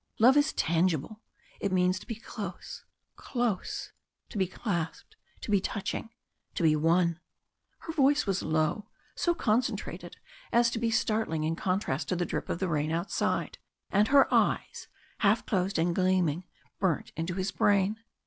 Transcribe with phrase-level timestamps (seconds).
[0.17, 1.21] Love is tangible
[1.59, 2.83] it means to be close
[3.17, 3.91] close
[4.29, 6.09] to be clasped to be touching
[6.55, 7.19] to be One!"
[7.81, 10.17] Her voice was low so concentrated
[10.51, 13.59] as to be startling in contrast to the drip of the rain outside,
[13.91, 14.87] and her eyes
[15.19, 16.45] half closed and gleaming
[16.79, 17.99] burnt into his brain.